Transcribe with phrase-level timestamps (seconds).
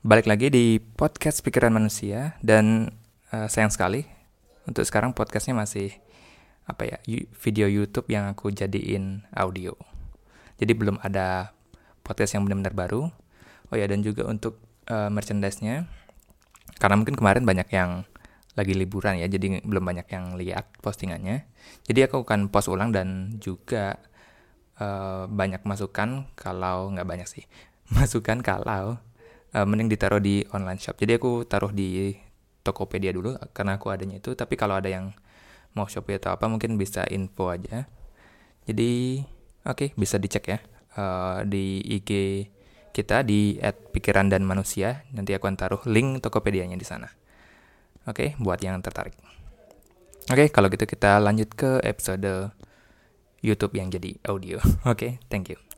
[0.00, 2.88] Balik lagi di podcast Pikiran Manusia dan
[3.36, 4.08] uh, sayang sekali
[4.64, 5.92] untuk sekarang podcastnya masih
[6.64, 6.96] apa ya
[7.36, 9.76] video YouTube yang aku jadiin audio.
[10.56, 11.52] Jadi belum ada
[12.00, 13.12] podcast yang benar-benar baru.
[13.68, 15.84] Oh ya dan juga untuk uh, merchandise-nya
[16.80, 18.08] karena mungkin kemarin banyak yang
[18.56, 21.44] lagi liburan ya, jadi belum banyak yang lihat postingannya.
[21.84, 24.00] Jadi aku akan post ulang dan juga
[24.80, 27.44] uh, banyak masukan kalau nggak banyak sih
[27.92, 28.96] masukan kalau
[29.54, 30.98] uh, mending ditaruh di online shop.
[30.98, 32.14] Jadi aku taruh di
[32.60, 34.36] Tokopedia dulu karena aku adanya itu.
[34.36, 35.16] Tapi kalau ada yang
[35.72, 37.86] mau Shopee atau apa mungkin bisa info aja.
[38.66, 39.22] Jadi
[39.64, 40.58] oke okay, bisa dicek ya
[40.98, 42.10] uh, di IG
[42.90, 43.56] kita di
[43.94, 45.06] @pikiran dan manusia.
[45.14, 47.06] Nanti aku akan taruh link Tokopedia-nya di sana.
[48.08, 49.14] Oke, okay, buat yang tertarik.
[50.26, 52.50] Oke, okay, kalau gitu kita lanjut ke episode
[53.40, 54.58] YouTube yang jadi audio.
[54.62, 55.69] Oke, okay, thank you.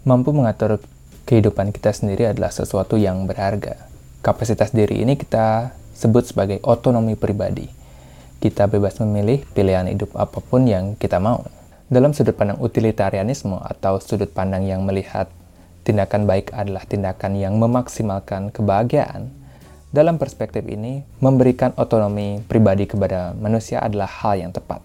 [0.00, 0.80] Mampu mengatur
[1.28, 3.76] kehidupan kita sendiri adalah sesuatu yang berharga.
[4.24, 7.68] Kapasitas diri ini kita sebut sebagai otonomi pribadi.
[8.40, 11.44] Kita bebas memilih pilihan hidup apa pun yang kita mau.
[11.92, 15.28] Dalam sudut pandang utilitarianisme atau sudut pandang yang melihat
[15.84, 19.28] tindakan baik adalah tindakan yang memaksimalkan kebahagiaan.
[19.92, 24.80] Dalam perspektif ini, memberikan otonomi pribadi kepada manusia adalah hal yang tepat.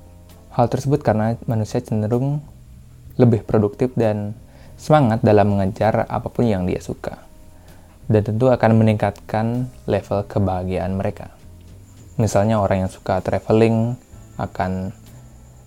[0.51, 2.43] Hal tersebut karena manusia cenderung
[3.15, 4.35] lebih produktif dan
[4.85, 7.17] semangat dalam mengejar apa pun yang dia suka.
[8.05, 11.33] Dan tentu akan meningkatkan level kebahagiaan mereka.
[12.21, 13.97] Misalnya orang yang suka traveling
[14.37, 14.93] akan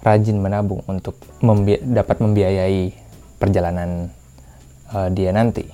[0.06, 2.94] rajin menabung untuk membi dapat membiayai
[3.42, 4.14] perjalanan
[4.94, 5.66] uh, dia nanti.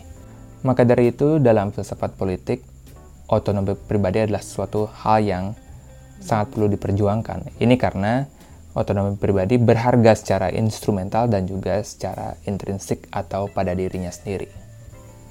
[0.64, 2.64] Maka dari itu, dalam filsafat politik,
[3.28, 5.44] otonomi pribadi adalah suatu hal yang
[6.24, 7.60] sangat perlu diperjuangkan.
[7.60, 8.24] Ini karena
[8.74, 14.50] otonomi pribadi berharga secara instrumental dan juga secara intrinsik atau pada dirinya sendiri.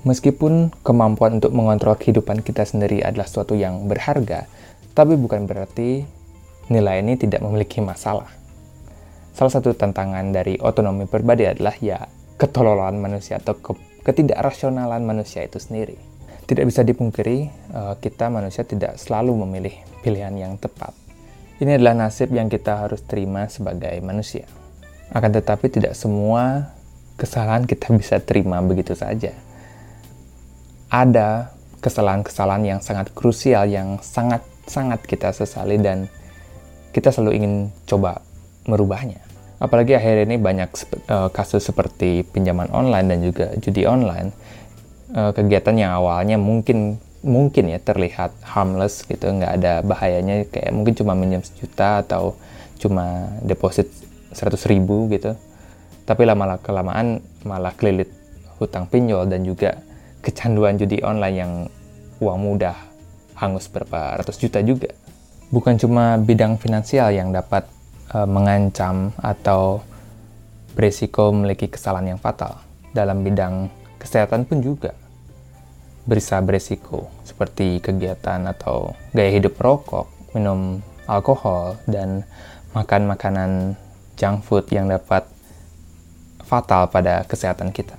[0.03, 4.47] Meskipun kemampuan untuk mengontrol kehidupan kita sendiri adalah suatu yang berharga,
[4.91, 6.03] tapi bukan berarti
[6.67, 8.27] nilai ini tidak memiliki masalah.
[9.31, 12.03] Salah satu tantangan dari otonomi pribadi adalah ya
[12.35, 13.71] ketololan manusia atau ke
[14.03, 15.95] ketidakrasionalan manusia itu sendiri.
[16.43, 21.02] Tidak bisa dipungkiri, eh, kita manusia tidak selalu memilih pilihan yang tepat.
[21.63, 24.43] Ini adalah nasib yang kita harus terima sebagai manusia.
[25.15, 26.75] Akan tetapi tidak semua
[27.15, 29.31] kesalahan kita bisa terima begitu saja.
[30.91, 36.11] Ada kesalahan-kesalahan yang sangat krusial yang sangat-sangat kita sesali dan
[36.91, 37.53] kita selalu ingin
[37.87, 38.19] coba
[38.67, 39.23] merubahnya.
[39.63, 40.67] Apalagi akhir ini banyak
[41.07, 44.35] uh, kasus seperti pinjaman online dan juga judi online.
[45.15, 50.93] Uh, kegiatan yang awalnya mungkin mungkin ya terlihat harmless gitu, nggak ada bahayanya kayak mungkin
[50.93, 52.35] cuma minjem sejuta atau
[52.77, 53.87] cuma deposit
[54.35, 55.33] 100 ribu gitu.
[56.03, 58.11] Tapi lama kelamaan malah kelilit
[58.59, 59.79] hutang pinjol dan juga
[60.19, 61.51] kecanduan judi online yang
[62.19, 62.75] uang mudah
[63.39, 64.91] hangus berapa ratus juta juga.
[65.51, 67.67] Bukan cuma bidang finansial yang dapat
[68.11, 69.79] uh, mengancam atau
[70.73, 72.59] berisiko memiliki kesalahan yang fatal.
[72.91, 73.69] Dalam bidang
[74.01, 75.02] kesehatan pun juga
[76.03, 82.27] bisa berisiko seperti kegiatan atau gaya hidup rokok, minum alkohol, dan
[82.75, 83.51] makan makanan
[84.19, 85.23] junk food yang dapat
[86.43, 87.95] fatal pada kesehatan kita.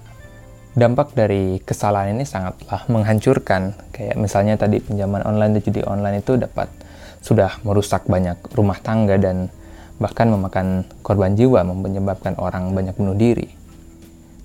[0.74, 6.34] Dampak dari kesalahan ini sangatlah menghancurkan, kayak misalnya tadi pinjaman online dan judi online itu
[6.34, 6.66] dapat
[7.22, 9.48] sudah merusak banyak rumah tangga dan
[10.02, 13.63] bahkan memakan korban jiwa, menyebabkan orang banyak bunuh diri.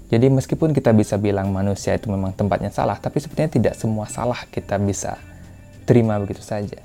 [0.09, 4.41] Jadi meskipun kita bisa bilang manusia itu memang tempatnya salah, tapi sebenarnya tidak semua salah
[4.49, 5.21] kita bisa
[5.85, 6.81] terima begitu saja.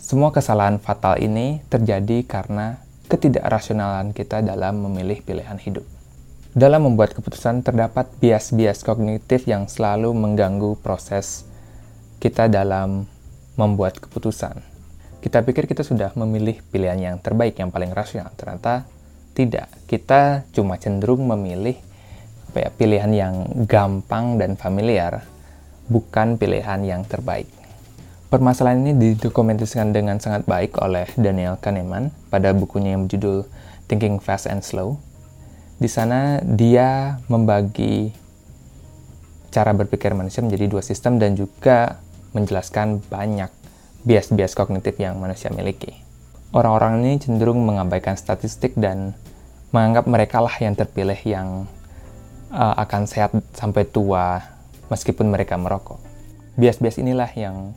[0.00, 2.80] Semua kesalahan fatal ini terjadi karena
[3.12, 5.84] ketidakrasionalan kita dalam memilih pilihan hidup.
[6.56, 11.44] Dalam membuat keputusan terdapat bias-bias kognitif yang selalu mengganggu proses
[12.18, 13.04] kita dalam
[13.60, 14.78] membuat keputusan
[15.18, 18.30] kita pikir kita sudah memilih pilihan yang terbaik, yang paling rasional.
[18.38, 18.86] Ternyata
[19.34, 19.66] tidak.
[19.90, 21.74] Kita cuma cenderung memilih
[22.48, 23.34] apa ya, pilihan yang
[23.68, 25.22] gampang dan familiar,
[25.86, 27.48] bukan pilihan yang terbaik.
[28.28, 33.48] Permasalahan ini didokumentasikan dengan sangat baik oleh Daniel Kahneman pada bukunya yang berjudul
[33.88, 35.00] Thinking Fast and Slow.
[35.80, 38.12] Di sana dia membagi
[39.48, 42.04] cara berpikir manusia menjadi dua sistem dan juga
[42.36, 43.48] menjelaskan banyak
[44.04, 45.96] bias-bias kognitif yang manusia miliki.
[46.52, 49.16] Orang-orang ini cenderung mengabaikan statistik dan
[49.72, 51.64] menganggap mereka lah yang terpilih yang
[52.52, 54.40] uh, akan sehat sampai tua
[54.88, 56.00] meskipun mereka merokok.
[56.58, 57.76] Bias-bias inilah yang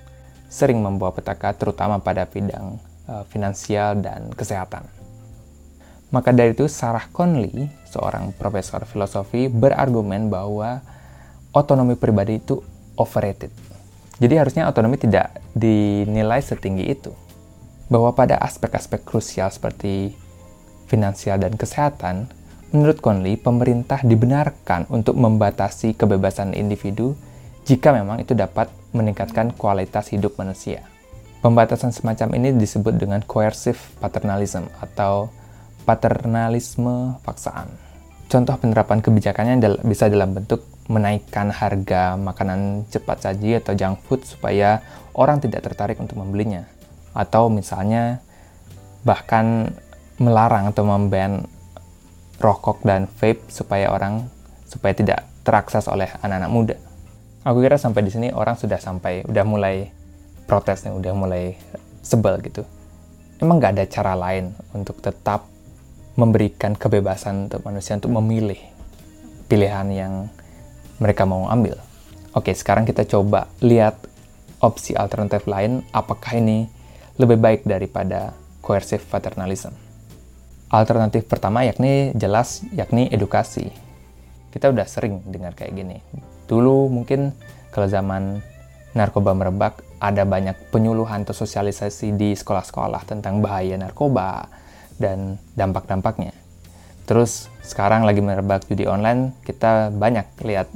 [0.52, 2.76] sering membawa petaka terutama pada bidang
[3.08, 4.84] uh, finansial dan kesehatan.
[6.12, 10.84] Maka dari itu Sarah Conley, seorang profesor filosofi, berargumen bahwa
[11.56, 12.60] otonomi pribadi itu
[13.00, 13.48] overrated.
[14.20, 17.16] Jadi harusnya otonomi tidak dinilai setinggi itu.
[17.88, 20.12] Bahwa pada aspek-aspek krusial seperti
[20.92, 22.28] finansial dan kesehatan,
[22.72, 27.16] menurut Conley, pemerintah dibenarkan untuk membatasi kebebasan individu
[27.68, 30.84] jika memang itu dapat meningkatkan kualitas hidup manusia.
[31.42, 35.30] Pembatasan semacam ini disebut dengan coercive paternalism atau
[35.84, 37.68] paternalisme paksaan.
[38.32, 44.80] Contoh penerapan kebijakannya bisa dalam bentuk menaikkan harga makanan cepat saji atau junk food supaya
[45.18, 46.64] orang tidak tertarik untuk membelinya.
[47.12, 48.24] Atau misalnya
[49.04, 49.76] bahkan
[50.22, 51.50] melarang atau memban
[52.42, 54.26] rokok dan vape supaya orang
[54.66, 56.76] supaya tidak terakses oleh anak-anak muda.
[57.46, 59.90] Aku kira sampai di sini orang sudah sampai udah mulai
[60.46, 61.58] protes nih, udah mulai
[62.02, 62.66] sebel gitu.
[63.42, 65.50] Emang nggak ada cara lain untuk tetap
[66.14, 68.60] memberikan kebebasan untuk manusia untuk memilih
[69.50, 70.14] pilihan yang
[71.02, 71.82] mereka mau ambil.
[72.38, 73.98] Oke, sekarang kita coba lihat
[74.62, 76.70] opsi alternatif lain, apakah ini
[77.18, 79.74] lebih baik daripada coercive paternalism.
[80.72, 83.76] Alternatif pertama yakni jelas yakni edukasi.
[84.56, 86.00] Kita udah sering dengar kayak gini.
[86.48, 87.36] Dulu mungkin
[87.76, 88.40] kalau zaman
[88.96, 94.48] narkoba merebak ada banyak penyuluhan atau sosialisasi di sekolah-sekolah tentang bahaya narkoba,
[95.02, 96.32] dan dampak-dampaknya.
[97.10, 100.70] Terus sekarang lagi merebak judi online, kita banyak lihat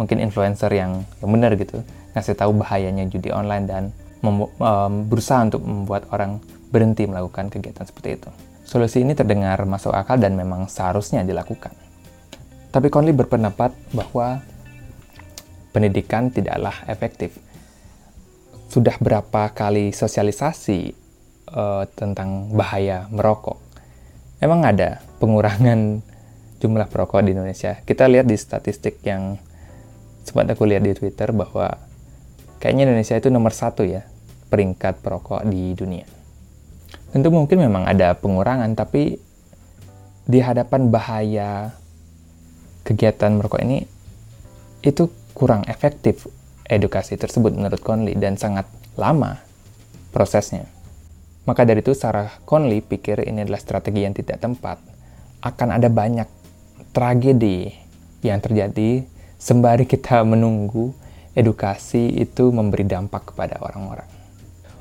[0.00, 1.84] mungkin influencer yang yang benar gitu
[2.16, 3.82] ngasih tahu bahayanya judi online dan
[4.24, 6.40] um, berusaha untuk membuat orang
[6.72, 8.30] berhenti melakukan kegiatan seperti itu.
[8.66, 11.70] Solusi ini terdengar masuk akal dan memang seharusnya dilakukan.
[12.74, 14.42] Tapi Conley berpendapat bahwa
[15.70, 17.38] pendidikan tidaklah efektif.
[18.66, 20.90] Sudah berapa kali sosialisasi
[21.54, 23.62] uh, tentang bahaya merokok,
[24.42, 26.02] emang ada pengurangan
[26.60, 27.78] jumlah perokok di Indonesia.
[27.86, 29.38] Kita lihat di statistik yang
[30.26, 31.70] sempat aku lihat di Twitter bahwa
[32.58, 34.02] kayaknya Indonesia itu nomor satu ya
[34.50, 36.15] peringkat perokok di dunia.
[37.16, 39.16] Tentu mungkin memang ada pengurangan, tapi
[40.28, 41.72] di hadapan bahaya
[42.84, 43.88] kegiatan merokok ini
[44.84, 46.28] itu kurang efektif
[46.68, 48.68] edukasi tersebut menurut Conley dan sangat
[49.00, 49.40] lama
[50.12, 50.68] prosesnya.
[51.48, 54.76] Maka dari itu Sarah Conley pikir ini adalah strategi yang tidak tepat.
[55.40, 56.28] Akan ada banyak
[56.92, 57.72] tragedi
[58.20, 59.08] yang terjadi
[59.40, 60.92] sembari kita menunggu
[61.32, 64.15] edukasi itu memberi dampak kepada orang-orang.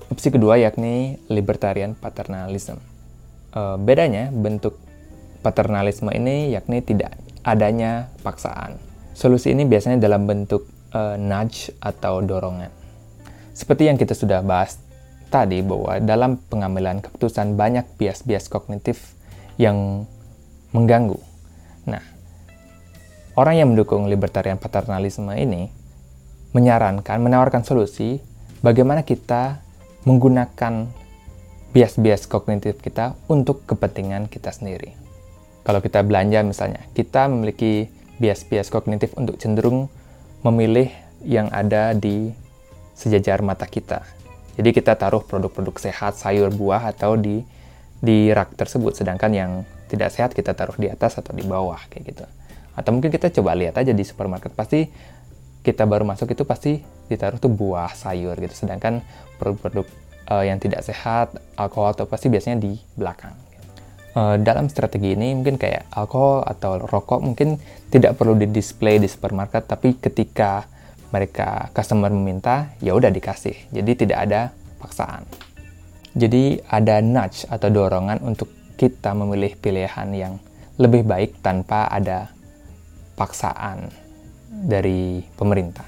[0.06, 2.78] Opsi kedua yakni libertarian paternalism.
[3.50, 4.78] E, bedanya bentuk
[5.42, 8.78] paternalisme ini yakni tidak adanya paksaan.
[9.18, 12.70] Solusi ini biasanya dalam bentuk e, nudge atau dorongan.
[13.56, 14.78] Seperti yang kita sudah bahas
[15.34, 19.18] tadi bahwa dalam pengambilan keputusan banyak bias-bias kognitif
[19.58, 20.06] yang
[20.70, 21.18] mengganggu.
[21.90, 22.04] Nah,
[23.34, 25.72] orang yang mendukung libertarian paternalisme ini
[26.54, 28.22] menyarankan, menawarkan solusi
[28.62, 29.65] bagaimana kita
[30.06, 30.90] menggunakan
[31.76, 34.96] bias-bias kognitif kita untuk kepentingan kita sendiri.
[35.66, 37.90] Kalau kita belanja misalnya, kita memiliki
[38.22, 39.92] bias-bias kognitif untuk cenderung
[40.46, 40.88] memilih
[41.26, 42.32] yang ada di
[42.96, 44.06] sejajar mata kita
[44.56, 47.44] jadi kita taruh produk-produk sehat, sayur, buah atau di
[48.00, 48.96] di rak tersebut.
[48.96, 49.52] Sedangkan yang
[49.92, 52.26] tidak sehat kita taruh di atas atau di bawah kayak gitu.
[52.76, 54.88] Atau mungkin kita coba lihat aja di supermarket pasti
[55.66, 56.78] kita baru masuk itu pasti
[57.10, 58.54] ditaruh tuh buah, sayur gitu.
[58.54, 59.02] Sedangkan
[59.42, 59.90] produk-produk
[60.30, 63.34] uh, yang tidak sehat, alkohol atau pasti biasanya di belakang.
[64.16, 69.10] Uh, dalam strategi ini mungkin kayak alkohol atau rokok mungkin tidak perlu di display di
[69.10, 70.70] supermarket, tapi ketika
[71.10, 73.74] mereka customer meminta, ya udah dikasih.
[73.74, 74.42] Jadi tidak ada
[74.78, 75.26] paksaan.
[76.16, 78.48] Jadi ada nudge atau dorongan untuk
[78.80, 80.34] kita memilih pilihan yang
[80.80, 82.32] lebih baik tanpa ada
[83.16, 84.05] paksaan
[84.64, 85.84] dari pemerintah.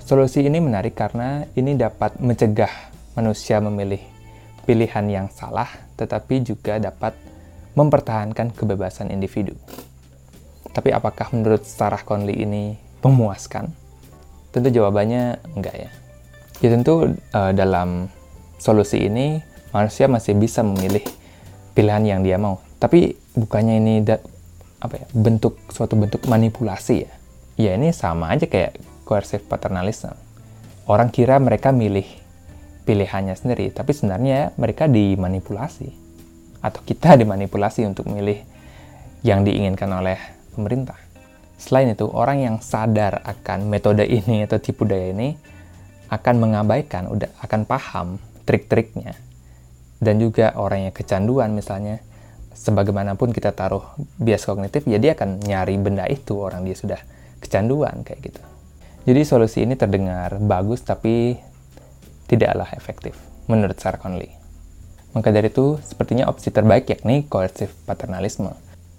[0.00, 2.72] Solusi ini menarik karena ini dapat mencegah
[3.12, 4.00] manusia memilih
[4.64, 5.68] pilihan yang salah,
[6.00, 7.12] tetapi juga dapat
[7.76, 9.52] mempertahankan kebebasan individu.
[10.72, 13.68] Tapi apakah menurut Sarah Conley ini memuaskan?
[14.48, 15.90] Tentu jawabannya enggak ya.
[16.64, 18.08] Ya tentu uh, dalam
[18.56, 21.04] solusi ini manusia masih bisa memilih
[21.76, 22.58] pilihan yang dia mau.
[22.80, 23.94] Tapi bukannya ini
[24.78, 27.12] apa ya, bentuk suatu bentuk manipulasi ya.
[27.58, 30.14] Ya ini sama aja kayak coercive paternalism.
[30.86, 32.06] Orang kira mereka milih
[32.86, 35.90] pilihannya sendiri, tapi sebenarnya mereka dimanipulasi.
[36.62, 38.46] Atau kita dimanipulasi untuk memilih
[39.26, 40.22] yang diinginkan oleh
[40.54, 40.94] pemerintah.
[41.58, 45.34] Selain itu, orang yang sadar akan metode ini atau tipu daya ini
[46.14, 49.18] akan mengabaikan, udah akan paham trik-triknya.
[49.98, 51.98] Dan juga orang yang kecanduan misalnya,
[52.54, 53.82] sebagaimanapun kita taruh
[54.14, 58.42] bias kognitif, ya akan nyari benda itu orang dia sudah kecanduan kayak gitu.
[59.08, 61.38] Jadi solusi ini terdengar bagus tapi
[62.28, 63.16] tidaklah efektif
[63.48, 64.28] menurut Sarah Conley.
[65.16, 68.52] Maka dari itu, sepertinya opsi terbaik yakni coercive paternalisme,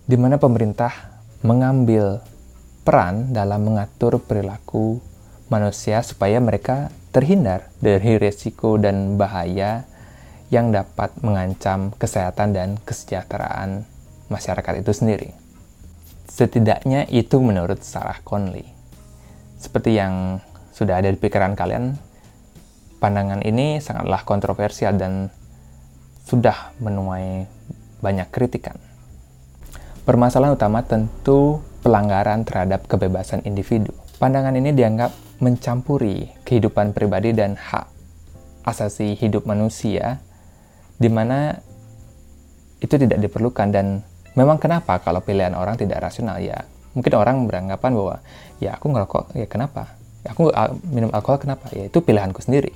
[0.10, 0.90] di mana pemerintah
[1.46, 2.20] mengambil
[2.82, 4.98] peran dalam mengatur perilaku
[5.54, 9.86] manusia supaya mereka terhindar dari risiko dan bahaya
[10.50, 13.86] yang dapat mengancam kesehatan dan kesejahteraan
[14.34, 15.30] masyarakat itu sendiri.
[16.30, 18.64] Setidaknya itu menurut Sarah Conley.
[19.58, 20.40] Seperti yang
[20.72, 21.98] sudah ada di pikiran kalian,
[23.02, 25.34] pandangan ini sangatlah kontroversial dan
[26.24, 27.50] sudah menuai
[28.00, 28.78] banyak kritikan.
[30.06, 33.92] Permasalahan utama tentu pelanggaran terhadap kebebasan individu.
[34.22, 37.88] Pandangan ini dianggap mencampuri kehidupan pribadi dan hak
[38.68, 40.20] asasi hidup manusia
[41.00, 41.56] di mana
[42.84, 45.00] itu tidak diperlukan dan memang kenapa?
[45.02, 46.66] Kalau pilihan orang tidak rasional ya.
[46.98, 48.16] Mungkin orang beranggapan bahwa
[48.58, 49.96] ya aku ngerokok ya kenapa?
[50.28, 50.52] Aku
[50.90, 51.72] minum alkohol kenapa?
[51.72, 52.74] Ya itu pilihanku sendiri.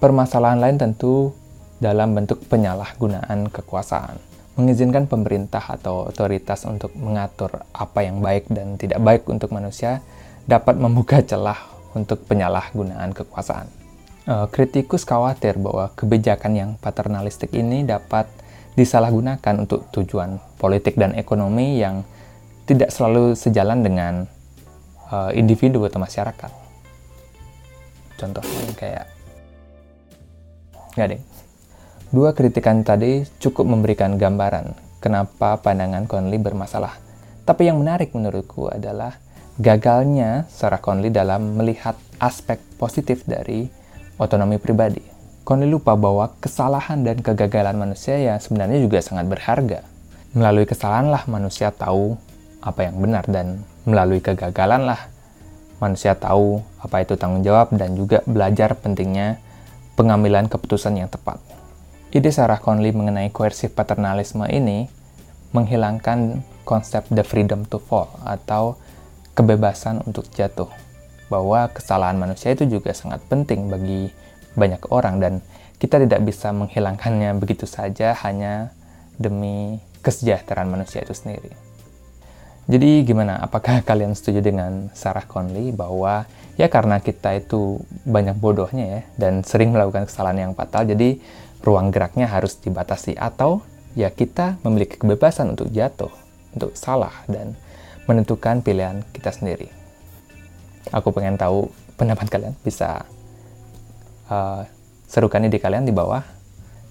[0.00, 1.36] Permasalahan lain tentu
[1.76, 4.16] dalam bentuk penyalahgunaan kekuasaan.
[4.56, 10.04] Mengizinkan pemerintah atau otoritas untuk mengatur apa yang baik dan tidak baik untuk manusia
[10.44, 11.56] dapat membuka celah
[11.96, 13.68] untuk penyalahgunaan kekuasaan.
[14.28, 18.28] Uh, kritikus khawatir bahwa kebijakan yang paternalistik ini dapat
[18.80, 22.00] disalahgunakan untuk tujuan politik dan ekonomi yang
[22.64, 24.24] tidak selalu sejalan dengan
[25.12, 26.48] uh, individu atau masyarakat.
[28.16, 29.06] Contohnya kayak
[30.96, 31.22] nggak deh.
[32.10, 36.98] Dua kritikan tadi cukup memberikan gambaran kenapa pandangan Conley bermasalah.
[37.46, 39.16] Tapi yang menarik menurutku adalah
[39.60, 43.66] gagalnya Sarah Conley dalam melihat aspek positif dari
[44.20, 45.19] otonomi pribadi.
[45.42, 49.80] Conley lupa bahwa kesalahan dan kegagalan manusia yang sebenarnya juga sangat berharga.
[50.36, 52.14] Melalui kesalahanlah manusia tahu
[52.60, 55.08] apa yang benar dan melalui kegagalanlah
[55.80, 59.40] manusia tahu apa itu tanggung jawab dan juga belajar pentingnya
[59.96, 61.40] pengambilan keputusan yang tepat.
[62.12, 64.86] Ide Sarah Conley mengenai coercive paternalisme ini
[65.56, 68.78] menghilangkan konsep the freedom to fall atau
[69.34, 70.68] kebebasan untuk jatuh
[71.30, 74.10] bahwa kesalahan manusia itu juga sangat penting bagi
[74.54, 75.32] banyak orang dan
[75.80, 78.74] kita tidak bisa menghilangkannya begitu saja hanya
[79.16, 81.52] demi kesejahteraan manusia itu sendiri.
[82.70, 83.40] Jadi gimana?
[83.40, 86.28] Apakah kalian setuju dengan Sarah Conley bahwa
[86.60, 91.18] ya karena kita itu banyak bodohnya ya dan sering melakukan kesalahan yang fatal, jadi
[91.60, 96.12] ruang geraknya harus dibatasi atau ya kita memiliki kebebasan untuk jatuh,
[96.54, 97.58] untuk salah dan
[98.06, 99.80] menentukan pilihan kita sendiri
[100.88, 101.68] aku pengen tahu
[102.00, 103.04] pendapat kalian bisa
[104.30, 104.64] uh,
[105.10, 106.22] serukan ide kalian di bawah.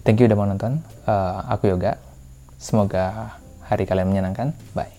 [0.04, 0.84] Thank you udah mau nonton.
[1.08, 1.98] Uh, aku yoga.
[2.60, 4.52] Semoga hari kalian menyenangkan.
[4.76, 4.99] Bye